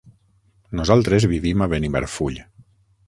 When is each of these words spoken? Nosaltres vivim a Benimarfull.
Nosaltres 0.79 1.27
vivim 1.33 1.61
a 1.61 1.67
Benimarfull. 1.75 2.41